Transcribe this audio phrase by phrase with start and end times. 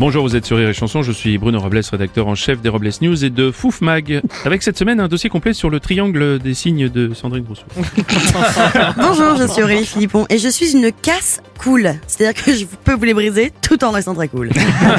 [0.00, 2.70] Bonjour, vous êtes sur Rire et Chanson, je suis Bruno Robles, rédacteur en chef des
[2.70, 4.22] Robles News et de Fouf Mag.
[4.46, 7.64] Avec cette semaine un dossier complet sur le triangle des signes de Sandrine Rousseau.
[8.96, 11.92] Bonjour, je suis Aurélie Philippon et je suis une casse cool.
[12.06, 14.48] C'est-à-dire que je peux vous les briser tout en restant très cool.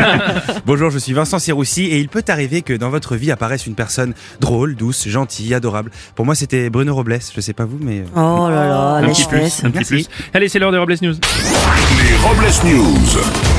[0.68, 3.74] Bonjour, je suis Vincent Siroussi et il peut arriver que dans votre vie apparaisse une
[3.76, 5.90] personne drôle, douce, gentille, adorable.
[6.14, 7.18] Pour moi, c'était Bruno Robles.
[7.36, 8.02] Je sais pas vous, mais.
[8.02, 10.10] euh, Oh là là, Un les petit plus, un petit plus.
[10.36, 11.16] Allez, c'est l'heure des Robles News.
[11.16, 13.51] Les Robles News.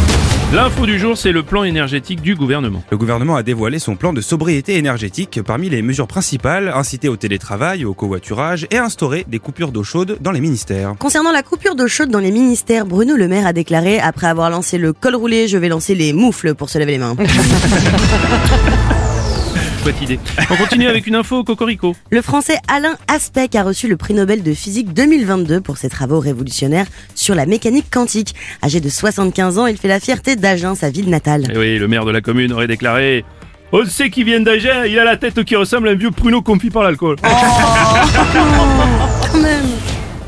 [0.54, 2.84] L'info du jour, c'est le plan énergétique du gouvernement.
[2.90, 5.40] Le gouvernement a dévoilé son plan de sobriété énergétique.
[5.42, 10.18] Parmi les mesures principales, inciter au télétravail, au covoiturage et instaurer des coupures d'eau chaude
[10.20, 10.94] dans les ministères.
[10.98, 14.50] Concernant la coupure d'eau chaude dans les ministères, Bruno Le Maire a déclaré après avoir
[14.50, 17.16] lancé le col roulé, je vais lancer les moufles pour se laver les mains.
[20.00, 20.18] Idée.
[20.50, 21.94] On continue avec une info au Cocorico.
[22.10, 26.20] Le français Alain Aspect a reçu le prix Nobel de physique 2022 pour ses travaux
[26.20, 28.34] révolutionnaires sur la mécanique quantique.
[28.62, 31.52] Âgé de 75 ans, il fait la fierté d'Agen, sa ville natale.
[31.52, 33.24] Et oui, le maire de la commune aurait déclaré
[33.72, 36.42] On sait qu'il vient d'Agen, il a la tête qui ressemble à un vieux pruneau
[36.42, 37.16] confit par l'alcool.
[37.22, 37.32] Même.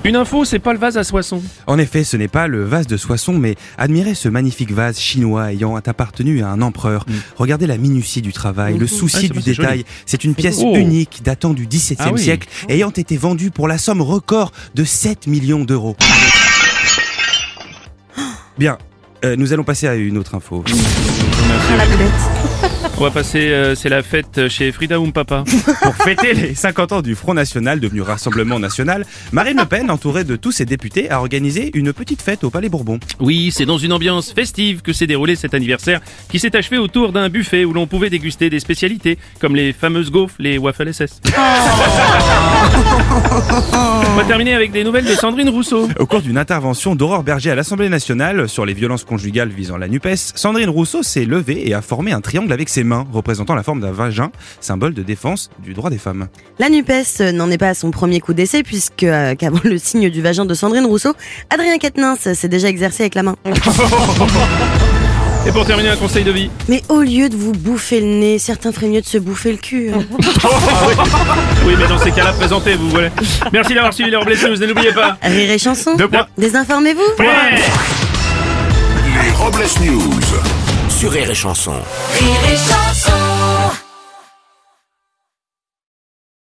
[0.06, 1.42] Une info, c'est pas le vase à Soissons.
[1.66, 5.50] En effet, ce n'est pas le vase de Soissons, mais admirez ce magnifique vase chinois
[5.52, 7.06] ayant appartenu à un empereur.
[7.36, 9.84] Regardez la minutie du travail, le Ah, souci c'est du détail.
[10.04, 12.20] C'est une pièce unique datant du XVIIe Ah oui.
[12.20, 15.96] siècle, ayant été vendue pour la somme record de 7 millions d'euros.
[18.58, 18.76] Bien,
[19.24, 20.64] euh, nous allons passer à une autre info.
[20.68, 22.53] Ah, la.
[22.96, 25.44] On va passer, euh, c'est la fête chez Frida Papa.
[25.82, 30.24] Pour fêter les 50 ans du Front National, devenu Rassemblement National, Marine Le Pen, entourée
[30.24, 32.98] de tous ses députés, a organisé une petite fête au Palais Bourbon.
[33.20, 37.12] Oui, c'est dans une ambiance festive que s'est déroulé cet anniversaire qui s'est achevé autour
[37.12, 41.20] d'un buffet où l'on pouvait déguster des spécialités comme les fameuses gaufres, les waffles SS.
[44.24, 45.88] va terminer avec des nouvelles de Sandrine Rousseau.
[45.98, 49.86] Au cours d'une intervention d'Aurore Berger à l'Assemblée nationale sur les violences conjugales visant la
[49.86, 53.62] NUPES, Sandrine Rousseau s'est levée et a formé un triangle avec ses mains, représentant la
[53.62, 54.30] forme d'un vagin,
[54.60, 56.28] symbole de défense du droit des femmes.
[56.58, 60.08] La NUPES n'en est pas à son premier coup d'essai puisque, euh, qu'avant le signe
[60.08, 61.12] du vagin de Sandrine Rousseau,
[61.50, 63.36] Adrien Quatennens s'est déjà exercé avec la main.
[65.46, 66.48] Et pour terminer, un conseil de vie.
[66.68, 69.58] Mais au lieu de vous bouffer le nez, certains feraient mieux de se bouffer le
[69.58, 69.90] cul.
[69.94, 70.02] hein.
[71.66, 72.88] Oui, mais dans ces cas-là, présentez-vous.
[72.90, 73.10] Voilà.
[73.52, 75.18] Merci d'avoir suivi les Robles News et n'oubliez pas.
[75.22, 76.26] Rire et chanson Deux points.
[76.38, 77.26] Désinformez-vous Ouais.
[79.22, 80.20] Les Robles News.
[80.88, 81.72] Sur Rire et Chanson.
[82.18, 83.10] Rire et chanson